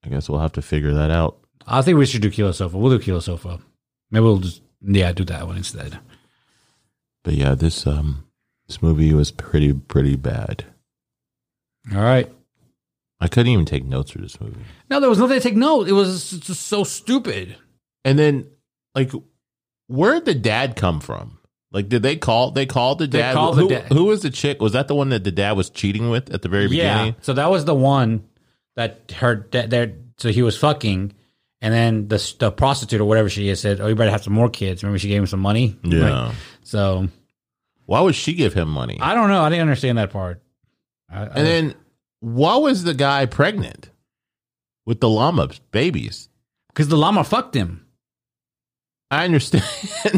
I 0.04 0.08
guess 0.08 0.28
we'll 0.28 0.40
have 0.40 0.52
to 0.52 0.62
figure 0.62 0.94
that 0.94 1.10
out. 1.10 1.38
I 1.66 1.82
think 1.82 1.98
we 1.98 2.06
should 2.06 2.22
do 2.22 2.30
Killer 2.30 2.52
Sofa. 2.52 2.76
We'll 2.78 2.96
do 2.96 3.02
Killer 3.04 3.20
Sofa. 3.20 3.58
Maybe 4.10 4.22
we'll 4.24 4.38
just 4.38 4.62
yeah 4.82 5.12
do 5.12 5.24
that 5.24 5.46
one 5.46 5.56
instead. 5.56 5.98
But 7.24 7.34
yeah, 7.34 7.54
this 7.54 7.86
um 7.86 8.24
this 8.66 8.82
movie 8.82 9.12
was 9.14 9.30
pretty 9.30 9.72
pretty 9.72 10.16
bad. 10.16 10.64
All 11.94 12.02
right. 12.02 12.30
I 13.20 13.26
couldn't 13.28 13.50
even 13.52 13.64
take 13.64 13.84
notes 13.84 14.12
for 14.12 14.18
this 14.18 14.40
movie. 14.40 14.60
No, 14.90 15.00
there 15.00 15.08
was 15.10 15.18
nothing 15.18 15.38
to 15.38 15.42
take 15.42 15.56
note. 15.56 15.88
It 15.88 15.92
was 15.92 16.30
just 16.30 16.66
so 16.66 16.84
stupid. 16.84 17.56
And 18.04 18.18
then 18.18 18.46
like 18.94 19.10
where'd 19.88 20.24
the 20.24 20.34
dad 20.34 20.76
come 20.76 21.00
from? 21.00 21.38
Like 21.72 21.88
did 21.88 22.02
they 22.02 22.16
call 22.16 22.52
they 22.52 22.66
called 22.66 22.98
the 23.00 23.08
dad? 23.08 23.34
called 23.34 23.56
the 23.56 23.62
who, 23.62 23.68
dad. 23.68 23.92
who 23.92 24.04
was 24.04 24.22
the 24.22 24.30
chick? 24.30 24.62
Was 24.62 24.72
that 24.72 24.88
the 24.88 24.94
one 24.94 25.08
that 25.10 25.24
the 25.24 25.32
dad 25.32 25.52
was 25.52 25.68
cheating 25.70 26.08
with 26.10 26.32
at 26.32 26.42
the 26.42 26.48
very 26.48 26.66
Yeah. 26.66 26.94
beginning? 26.94 27.16
So 27.22 27.32
that 27.34 27.50
was 27.50 27.64
the 27.64 27.74
one 27.74 28.24
that 28.76 29.12
her 29.16 29.46
that 29.50 29.70
there. 29.70 29.94
So 30.18 30.30
he 30.30 30.42
was 30.42 30.56
fucking, 30.56 31.12
and 31.60 31.74
then 31.74 32.08
the 32.08 32.34
the 32.38 32.50
prostitute 32.52 33.00
or 33.00 33.04
whatever 33.04 33.28
she 33.28 33.48
is 33.48 33.60
said, 33.60 33.80
"Oh, 33.80 33.86
you 33.88 33.94
better 33.94 34.10
have 34.10 34.22
some 34.22 34.32
more 34.32 34.48
kids." 34.48 34.82
Remember, 34.82 34.98
she 34.98 35.08
gave 35.08 35.20
him 35.20 35.26
some 35.26 35.40
money. 35.40 35.76
Yeah. 35.82 36.32
So 36.62 37.08
Why 37.86 38.00
would 38.00 38.14
she 38.14 38.34
give 38.34 38.54
him 38.54 38.68
money? 38.68 38.98
I 39.00 39.14
don't 39.14 39.28
know. 39.28 39.42
I 39.42 39.48
didn't 39.48 39.62
understand 39.62 39.98
that 39.98 40.10
part. 40.10 40.42
I, 41.10 41.22
and 41.22 41.46
then 41.46 41.74
why 42.20 42.56
was 42.56 42.84
the 42.84 42.94
guy 42.94 43.26
pregnant 43.26 43.90
with 44.86 45.00
the 45.00 45.08
llama 45.08 45.50
babies? 45.70 46.28
because 46.68 46.88
the 46.88 46.96
llama 46.96 47.24
fucked 47.24 47.56
him, 47.56 47.84
I 49.10 49.24
understand, 49.24 49.64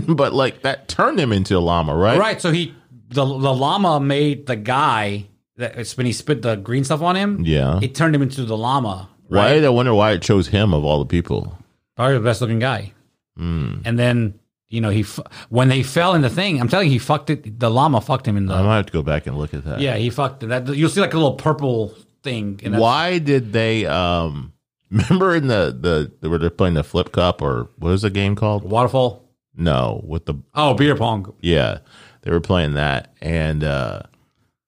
but 0.17 0.35
like 0.35 0.63
that 0.63 0.89
turned 0.89 1.19
him 1.19 1.33
into 1.33 1.57
a 1.57 1.61
llama, 1.61 1.95
right? 1.95 2.19
right? 2.19 2.41
So 2.41 2.51
he 2.51 2.75
the 3.09 3.25
the 3.25 3.55
llama 3.55 3.99
made 3.99 4.47
the 4.47 4.57
guy 4.57 5.27
that 5.57 5.89
when 5.97 6.07
he 6.07 6.13
spit 6.13 6.43
the 6.43 6.57
green 6.57 6.85
stuff 6.85 7.01
on 7.03 7.17
him. 7.17 7.45
Yeah. 7.45 7.79
it 7.83 7.95
turned 7.95 8.15
him 8.15 8.23
into 8.23 8.45
the 8.45 8.57
llama. 8.57 9.09
Why 9.39 9.55
did 9.55 9.65
I 9.65 9.69
wonder 9.71 9.95
why 9.95 10.13
it 10.13 10.23
chose 10.23 10.49
him 10.49 10.75
of 10.75 10.85
all 10.85 10.99
the 10.99 11.07
people? 11.07 11.57
Probably 11.97 12.15
the 12.15 12.25
best 12.25 12.41
looking 12.41 12.59
guy. 12.59 12.93
Hmm. 13.37 13.77
And 13.85 13.99
then 13.99 14.39
you 14.69 14.81
know 14.81 14.91
he 14.91 15.03
fu- 15.03 15.23
when 15.49 15.69
they 15.69 15.83
fell 15.83 16.15
in 16.15 16.23
the 16.23 16.31
thing, 16.31 16.61
I'm 16.61 16.69
telling 16.69 16.87
you, 16.89 16.93
he 16.93 16.99
fucked 16.99 17.31
it. 17.31 17.59
The 17.61 17.71
llama 17.71 18.01
fucked 18.01 18.27
him 18.27 18.37
in 18.37 18.47
the. 18.47 18.55
I 18.55 18.63
might 18.63 18.77
have 18.77 18.87
to 18.87 18.93
go 18.93 19.03
back 19.03 19.27
and 19.27 19.37
look 19.39 19.55
at 19.55 19.65
that. 19.65 19.81
Yeah, 19.81 19.97
he 19.97 20.11
fucked 20.11 20.41
that. 20.49 20.69
You'll 20.69 20.91
see 20.91 21.01
like 21.01 21.15
a 21.15 21.19
little 21.19 21.35
purple 21.37 21.95
thing. 22.23 22.61
And 22.65 22.75
that's- 22.75 22.81
Why 22.81 23.19
did 23.19 23.53
they 23.53 23.87
um 23.87 24.53
remember 24.91 25.35
in 25.37 25.47
the 25.47 25.77
the 25.79 26.13
they 26.21 26.29
were 26.29 26.51
playing 26.51 26.75
the 26.75 26.83
flip 26.85 27.13
cup 27.13 27.41
or 27.43 27.69
what 27.79 27.91
was 27.91 28.03
the 28.03 28.11
game 28.11 28.35
called? 28.37 28.65
Waterfall. 28.65 29.25
No, 29.57 30.03
with 30.07 30.27
the 30.27 30.35
Oh, 30.55 30.75
beer 30.75 30.95
pong. 30.97 31.35
yeah, 31.41 31.79
they 32.23 32.31
were 32.31 32.41
playing 32.41 32.75
that 32.75 33.13
and 33.21 33.63
uh 33.65 34.03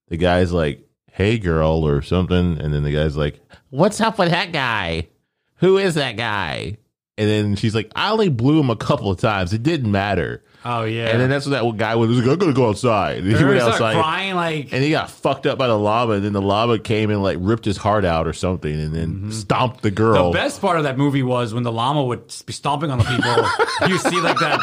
the 0.08 0.16
guy's 0.18 0.52
like, 0.52 0.86
"Hey 1.12 1.38
girl" 1.38 1.86
or 1.86 2.02
something 2.02 2.58
and 2.58 2.72
then 2.74 2.82
the 2.82 2.92
guy's 2.92 3.16
like, 3.16 3.40
"What's 3.70 4.00
up 4.00 4.18
with 4.18 4.30
that 4.30 4.52
guy? 4.52 5.08
Who 5.56 5.78
is 5.78 5.94
that 5.94 6.16
guy?" 6.16 6.78
And 7.18 7.28
then 7.28 7.56
she's 7.56 7.74
like, 7.74 7.92
"I 7.94 8.10
only 8.10 8.28
blew 8.28 8.58
him 8.58 8.70
a 8.70 8.76
couple 8.76 9.10
of 9.10 9.20
times. 9.20 9.52
It 9.52 9.62
didn't 9.62 9.90
matter." 9.90 10.42
Oh 10.64 10.84
yeah. 10.84 11.08
And 11.08 11.20
then 11.20 11.28
that's 11.28 11.46
what 11.46 11.50
that 11.50 11.76
guy 11.76 11.94
was. 11.96 12.08
Was 12.08 12.18
like, 12.18 12.28
"I'm 12.28 12.38
gonna 12.38 12.52
go 12.52 12.68
outside." 12.68 13.18
And 13.18 13.26
he 13.36 13.44
went 13.44 13.60
outside. 13.60 13.94
crying 13.94 14.34
like. 14.34 14.72
and 14.72 14.82
he 14.82 14.90
got 14.90 15.10
fucked 15.10 15.46
up 15.46 15.58
by 15.58 15.66
the 15.66 15.78
llama, 15.78 16.14
and 16.14 16.24
then 16.24 16.32
the 16.32 16.42
llama 16.42 16.78
came 16.78 17.10
and 17.10 17.22
like 17.22 17.38
ripped 17.40 17.64
his 17.64 17.76
heart 17.76 18.04
out 18.04 18.26
or 18.26 18.32
something, 18.32 18.72
and 18.72 18.94
then 18.94 19.08
mm-hmm. 19.08 19.30
stomped 19.30 19.82
the 19.82 19.90
girl. 19.90 20.30
The 20.30 20.38
best 20.38 20.60
part 20.60 20.78
of 20.78 20.84
that 20.84 20.96
movie 20.96 21.22
was 21.22 21.52
when 21.52 21.62
the 21.64 21.72
llama 21.72 22.04
would 22.04 22.32
be 22.46 22.52
stomping 22.52 22.90
on 22.90 22.98
the 22.98 23.04
people. 23.04 23.88
you 23.88 23.98
see 23.98 24.20
like 24.20 24.38
that. 24.38 24.60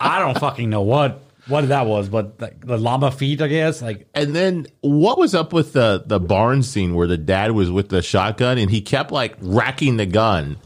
I 0.00 0.20
don't 0.20 0.38
fucking 0.38 0.70
know 0.70 0.82
what 0.82 1.22
what 1.48 1.68
that 1.68 1.86
was, 1.86 2.08
but 2.08 2.40
like 2.40 2.64
the 2.64 2.76
llama 2.78 3.10
feet, 3.10 3.42
I 3.42 3.48
guess. 3.48 3.82
Like 3.82 4.08
And 4.14 4.34
then 4.34 4.66
what 4.80 5.18
was 5.18 5.34
up 5.34 5.52
with 5.52 5.72
the 5.72 6.04
the 6.06 6.20
barn 6.20 6.62
scene 6.62 6.94
where 6.94 7.06
the 7.06 7.18
dad 7.18 7.52
was 7.52 7.70
with 7.70 7.88
the 7.88 8.02
shotgun 8.02 8.58
and 8.58 8.70
he 8.70 8.80
kept 8.80 9.10
like 9.10 9.36
racking 9.40 9.96
the 9.96 10.06
gun, 10.06 10.58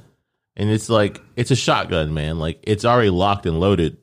and 0.56 0.70
it's 0.70 0.88
like 0.88 1.20
it's 1.36 1.50
a 1.50 1.56
shotgun, 1.56 2.12
man. 2.12 2.38
Like 2.38 2.58
it's 2.62 2.84
already 2.84 3.10
locked 3.10 3.46
and 3.46 3.60
loaded. 3.60 3.96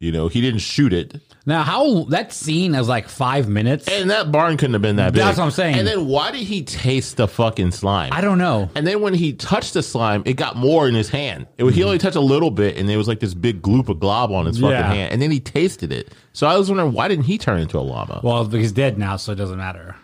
You 0.00 0.12
know, 0.12 0.28
he 0.28 0.40
didn't 0.40 0.60
shoot 0.60 0.92
it, 0.92 1.20
now, 1.48 1.62
how 1.62 2.04
that 2.10 2.30
scene 2.34 2.74
is 2.74 2.88
like 2.88 3.08
five 3.08 3.48
minutes. 3.48 3.88
and 3.88 4.10
that 4.10 4.30
barn 4.30 4.58
couldn't 4.58 4.74
have 4.74 4.82
been 4.82 4.96
that 4.96 5.14
big. 5.14 5.22
That's 5.22 5.38
what 5.38 5.44
I'm 5.44 5.50
saying. 5.50 5.76
And 5.78 5.86
then 5.88 6.06
why 6.06 6.30
did 6.30 6.42
he 6.42 6.62
taste 6.62 7.16
the 7.16 7.26
fucking 7.26 7.70
slime? 7.70 8.12
I 8.12 8.20
don't 8.20 8.36
know. 8.36 8.68
And 8.74 8.86
then 8.86 9.00
when 9.00 9.14
he 9.14 9.32
touched 9.32 9.72
the 9.72 9.82
slime, 9.82 10.22
it 10.26 10.34
got 10.34 10.56
more 10.56 10.86
in 10.86 10.94
his 10.94 11.08
hand. 11.08 11.46
It, 11.56 11.64
He 11.72 11.82
only 11.84 11.96
touched 11.96 12.16
a 12.16 12.20
little 12.20 12.50
bit, 12.50 12.76
and 12.76 12.86
there 12.86 12.98
was 12.98 13.08
like 13.08 13.20
this 13.20 13.32
big 13.32 13.62
gloop 13.62 13.88
of 13.88 13.98
glob 13.98 14.30
on 14.30 14.44
his 14.44 14.58
fucking 14.58 14.72
Yeah. 14.72 14.92
hand. 14.92 15.12
And 15.14 15.22
then 15.22 15.30
he 15.30 15.40
tasted 15.40 15.90
it. 15.90 16.12
So 16.34 16.46
I 16.46 16.58
was 16.58 16.68
wondering, 16.68 16.92
why 16.92 17.08
didn't 17.08 17.24
he 17.24 17.38
turn 17.38 17.60
into 17.60 17.78
a 17.78 17.80
llama? 17.80 18.20
Well, 18.22 18.44
he's 18.46 18.72
dead 18.72 18.98
now, 18.98 19.16
so 19.16 19.32
it 19.32 19.36
doesn't 19.36 19.56
matter. 19.56 19.96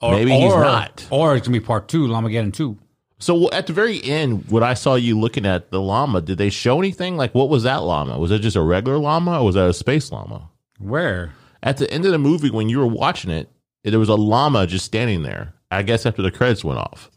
Or, 0.00 0.14
Maybe 0.14 0.32
he's 0.32 0.52
not. 0.52 1.06
Or 1.10 1.36
it's 1.36 1.46
gonna 1.46 1.60
be 1.60 1.64
part 1.64 1.86
two, 1.86 2.08
Llamageddon 2.08 2.52
two. 2.52 2.76
So 3.22 3.48
at 3.52 3.68
the 3.68 3.72
very 3.72 4.02
end, 4.02 4.50
when 4.50 4.64
I 4.64 4.74
saw 4.74 4.96
you 4.96 5.16
looking 5.16 5.46
at 5.46 5.70
the 5.70 5.80
llama, 5.80 6.20
did 6.20 6.38
they 6.38 6.50
show 6.50 6.80
anything? 6.80 7.16
Like, 7.16 7.32
what 7.36 7.48
was 7.48 7.62
that 7.62 7.76
llama? 7.76 8.18
Was 8.18 8.32
it 8.32 8.40
just 8.40 8.56
a 8.56 8.60
regular 8.60 8.98
llama, 8.98 9.38
or 9.38 9.44
was 9.46 9.54
that 9.54 9.70
a 9.70 9.72
space 9.72 10.10
llama? 10.10 10.50
Where? 10.80 11.30
At 11.62 11.76
the 11.76 11.88
end 11.88 12.04
of 12.04 12.10
the 12.10 12.18
movie, 12.18 12.50
when 12.50 12.68
you 12.68 12.80
were 12.80 12.86
watching 12.86 13.30
it, 13.30 13.48
there 13.84 14.00
was 14.00 14.08
a 14.08 14.16
llama 14.16 14.66
just 14.66 14.84
standing 14.84 15.22
there. 15.22 15.54
I 15.70 15.84
guess 15.84 16.04
after 16.04 16.20
the 16.20 16.32
credits 16.32 16.64
went 16.64 16.80
off. 16.80 17.12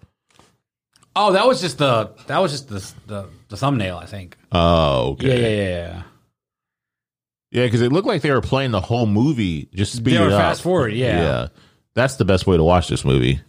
Oh, 1.15 1.31
that 1.31 1.47
was 1.47 1.59
just 1.59 1.79
the 1.79 2.11
that 2.27 2.37
was 2.37 2.51
just 2.51 2.69
the 2.69 2.93
the, 3.07 3.27
the 3.49 3.57
thumbnail, 3.57 3.97
I 3.97 4.05
think. 4.05 4.37
Oh, 4.51 5.13
okay. 5.13 5.27
Yeah, 5.27 5.33
yeah, 5.33 5.47
yeah, 5.47 5.87
yeah. 5.87 6.03
Yeah, 7.49 7.65
because 7.65 7.81
it 7.81 7.91
looked 7.91 8.07
like 8.07 8.21
they 8.21 8.31
were 8.31 8.41
playing 8.41 8.69
the 8.69 8.81
whole 8.81 9.07
movie, 9.07 9.69
just 9.73 9.93
speed 9.93 10.13
They 10.13 10.21
it 10.21 10.25
were 10.25 10.29
fast 10.29 10.61
forward, 10.61 10.93
yeah. 10.93 11.19
yeah. 11.19 11.47
That's 11.95 12.17
the 12.17 12.25
best 12.25 12.45
way 12.45 12.57
to 12.57 12.63
watch 12.63 12.89
this 12.89 13.03
movie. 13.03 13.41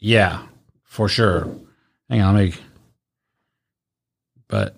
Yeah, 0.00 0.42
for 0.94 1.08
sure. 1.08 1.52
Hang 2.08 2.20
on, 2.20 2.36
let 2.36 2.44
me. 2.44 2.54
But 4.46 4.76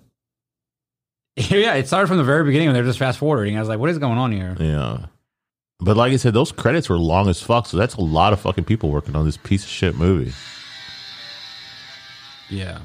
yeah, 1.35 1.75
it 1.75 1.87
started 1.87 2.07
from 2.07 2.17
the 2.17 2.23
very 2.23 2.43
beginning 2.43 2.69
when 2.69 2.73
they're 2.73 2.83
just 2.83 2.97
fast 2.97 3.19
forwarding. 3.19 3.55
I 3.55 3.59
was 3.59 3.69
like, 3.69 3.77
"What 3.77 3.91
is 3.91 3.99
going 3.99 4.17
on 4.17 4.31
here?" 4.31 4.55
Yeah. 4.59 5.05
But 5.79 5.95
like 5.95 6.11
I 6.11 6.15
said, 6.15 6.33
those 6.33 6.51
credits 6.51 6.89
were 6.89 6.97
long 6.97 7.29
as 7.29 7.39
fuck, 7.39 7.67
so 7.67 7.77
that's 7.77 7.93
a 7.93 8.01
lot 8.01 8.33
of 8.33 8.39
fucking 8.39 8.63
people 8.63 8.89
working 8.89 9.15
on 9.15 9.25
this 9.25 9.37
piece 9.37 9.63
of 9.63 9.69
shit 9.69 9.95
movie. 9.95 10.33
Yeah. 12.49 12.79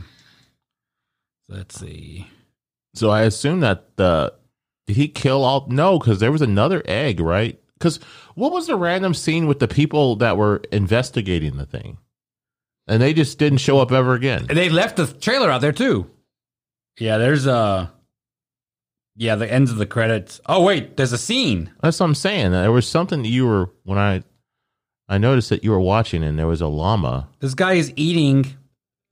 Let's 1.49 1.81
see. 1.81 2.29
So 2.95 3.09
I 3.09 3.23
assume 3.23 3.61
that 3.61 3.97
the 3.97 4.35
did 4.87 4.97
he 4.97 5.09
kill 5.09 5.43
all? 5.43 5.67
No, 5.71 5.99
because 5.99 6.21
there 6.21 6.33
was 6.33 6.43
another 6.43 6.83
egg, 6.85 7.19
right? 7.19 7.59
Because 7.79 7.99
what 8.35 8.53
was 8.53 8.67
the 8.67 8.77
random 8.77 9.15
scene 9.15 9.47
with 9.47 9.59
the 9.59 9.69
people 9.69 10.17
that 10.17 10.37
were 10.37 10.61
investigating 10.71 11.57
the 11.57 11.65
thing, 11.65 11.97
and 12.93 13.03
they 13.03 13.15
just 13.15 13.39
didn't 13.39 13.59
show 13.59 13.79
up 13.81 13.91
ever 13.93 14.15
again? 14.15 14.47
And 14.49 14.59
they 14.59 14.69
left 14.69 14.97
the 14.97 15.07
trailer 15.07 15.51
out 15.51 15.61
there 15.61 15.73
too. 15.73 16.11
Yeah, 16.99 17.19
there's 17.19 17.47
uh 17.47 17.89
Yeah, 19.17 19.37
the 19.37 19.51
ends 19.51 19.71
of 19.71 19.79
the 19.79 19.87
credits. 19.87 20.41
Oh 20.47 20.63
wait, 20.63 20.97
there's 20.97 21.13
a 21.13 21.19
scene. 21.19 21.71
That's 21.83 21.99
what 22.01 22.07
I'm 22.07 22.15
saying. 22.15 22.53
There 22.53 22.73
was 22.73 22.87
something 22.87 23.23
that 23.23 23.29
you 23.29 23.47
were 23.47 23.71
when 23.85 23.99
I 23.99 24.23
I 25.09 25.19
noticed 25.19 25.51
that 25.51 25.63
you 25.65 25.71
were 25.73 25.81
watching, 25.81 26.23
and 26.23 26.39
there 26.39 26.47
was 26.47 26.61
a 26.63 26.69
llama. 26.69 27.29
This 27.41 27.55
guy 27.55 27.75
is 27.75 27.93
eating. 27.97 28.37
Move 28.45 28.57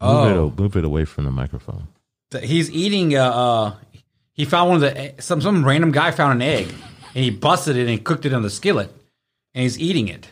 Oh, 0.01 0.47
it, 0.49 0.59
move 0.59 0.77
it 0.77 0.85
away 0.85 1.05
from 1.05 1.25
the 1.25 1.31
microphone. 1.31 1.89
he's 2.43 2.71
eating. 2.71 3.15
Uh, 3.17 3.25
uh, 3.31 3.75
he 4.33 4.45
found 4.47 4.71
one 4.71 4.83
of 4.83 4.95
the 4.95 5.15
some 5.23 5.41
some 5.43 5.65
random 5.65 5.91
guy 5.93 6.11
found 6.11 6.33
an 6.41 6.43
egg 6.49 6.69
and 7.15 7.25
he 7.25 7.31
busted 7.31 7.77
it 7.77 7.89
and 7.89 8.03
cooked 8.05 8.25
it 8.25 8.33
on 8.33 8.41
the 8.43 8.49
skillet 8.49 8.91
and 9.55 9.63
he's 9.65 9.79
eating 9.79 10.09
it. 10.09 10.29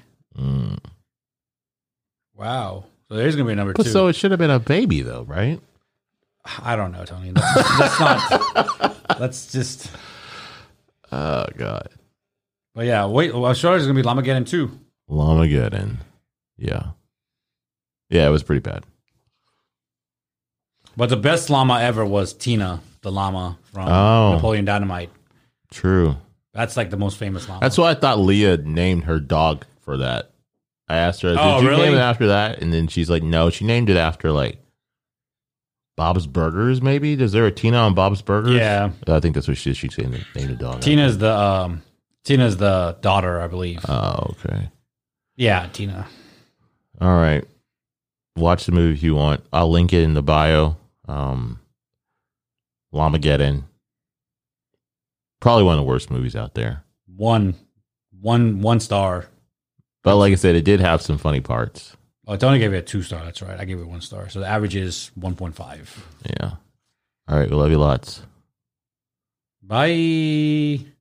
Wow. 2.35 2.85
So 3.11 3.17
there's 3.17 3.35
gonna 3.37 3.47
be 3.47 3.53
a 3.53 3.57
number 3.57 3.73
two. 3.73 3.85
so 3.85 4.09
it 4.09 4.15
should 4.17 4.31
have 4.33 4.39
been 4.39 4.51
a 4.51 4.59
baby, 4.59 5.01
though, 5.03 5.23
right? 5.23 5.61
I 6.63 6.77
don't 6.77 6.93
know, 6.93 7.05
Tony. 7.05 7.31
That's, 7.31 7.79
that's 7.79 8.01
not. 8.01 8.97
Let's 9.21 9.51
just. 9.53 9.91
Oh 11.11 11.47
God, 11.57 11.89
But 12.75 12.85
yeah, 12.87 13.07
wait. 13.07 13.35
Well, 13.35 13.53
sure 13.55 13.73
there's 13.73 13.87
gonna 13.87 14.01
be 14.01 14.07
Llamageddon 14.07 14.47
two. 14.47 14.71
Llamageddon. 15.11 15.97
Yeah, 16.59 16.91
yeah, 18.11 18.27
it 18.27 18.31
was 18.31 18.43
pretty 18.43 18.61
bad. 18.61 18.85
But 20.97 21.09
the 21.09 21.17
best 21.17 21.49
llama 21.49 21.81
ever 21.81 22.05
was 22.05 22.33
Tina, 22.35 22.81
the 23.03 23.13
llama 23.13 23.57
from 23.73 23.89
Oh. 23.89 24.35
Napoleon 24.35 24.65
Dynamite. 24.65 25.11
True. 25.71 26.17
That's 26.53 26.77
like 26.77 26.91
the 26.91 26.97
most 26.97 27.17
famous 27.19 27.49
llama. 27.49 27.61
That's 27.61 27.79
why 27.79 27.91
I 27.91 27.95
thought 27.95 28.19
Leah 28.19 28.57
named 28.59 29.05
her 29.05 29.21
dog 29.21 29.65
for 29.81 29.99
that. 29.99 30.31
I 30.89 30.97
asked 30.97 31.23
her, 31.23 31.31
"Did 31.31 31.39
Oh, 31.39 31.61
you 31.61 31.69
really? 31.69 31.83
name 31.87 31.95
it 31.95 31.99
after 32.01 32.29
that?" 32.29 32.61
And 32.63 32.73
then 32.73 32.87
she's 32.89 33.11
like, 33.11 33.23
"No, 33.23 33.51
she 33.51 33.65
named 33.65 33.91
it 33.91 33.97
after 33.97 34.33
like 34.33 34.59
Bob's 35.97 36.27
Burgers. 36.27 36.81
Maybe 36.81 37.13
is 37.15 37.33
there 37.33 37.47
a 37.47 37.53
Tina 37.53 37.77
on 37.79 37.95
Bob's 37.95 38.23
Burgers? 38.23 38.55
Yeah. 38.55 38.91
I 39.07 39.21
think 39.21 39.35
that's 39.35 39.49
what 39.49 39.57
she 39.57 39.75
she 39.75 39.89
named 39.99 40.25
the, 40.35 40.55
dog. 40.55 40.81
Tina's 40.81 41.19
the 41.19 41.33
um, 41.37 41.83
Tina's 42.25 42.57
the 42.57 42.97
daughter, 43.01 43.41
I 43.41 43.49
believe. 43.49 43.85
Oh, 43.89 44.35
okay. 44.45 44.71
yeah, 45.37 45.67
Tina. 45.73 46.07
All 47.01 47.17
right. 47.17 47.45
Watch 48.37 48.67
the 48.67 48.73
movie 48.73 48.95
if 48.95 49.03
you 49.03 49.15
want. 49.15 49.45
I'll 49.53 49.71
link 49.71 49.93
it 49.93 50.03
in 50.03 50.15
the 50.15 50.23
bio. 50.23 50.77
Um, 51.09 51.59
Llamageddon. 52.95 53.65
Probably 55.41 55.65
one 55.65 55.75
of 55.75 55.79
the 55.85 55.89
worst 55.89 56.11
movies 56.11 56.35
out 56.37 56.55
there. 56.55 56.85
One, 57.17 57.55
one, 58.21 58.61
one 58.61 58.81
star. 58.81 59.27
But 60.03 60.17
like 60.17 60.33
I 60.33 60.37
said, 60.37 60.57
it 60.57 60.65
did 60.65 60.81
have 60.81 61.03
some 61.03 61.19
funny 61.19 61.41
parts. 61.41 61.97
Oh, 62.27 62.37
Tony 62.37 62.59
gave 62.59 62.75
it 62.75 62.79
a 62.79 62.83
two 62.83 63.03
star. 63.03 63.25
That's 63.25 63.41
right. 63.43 63.59
I 63.59 63.65
gave 63.65 63.79
it 63.81 63.87
one 63.87 64.01
star. 64.01 64.29
So 64.29 64.41
the 64.41 64.47
average 64.47 64.77
is 64.77 65.11
1.5. 65.19 65.89
Yeah. 66.27 66.51
All 67.27 67.39
right. 67.39 67.49
We 67.49 67.57
love 67.57 67.71
you 67.71 67.79
lots. 67.79 68.23
Bye. 69.63 70.93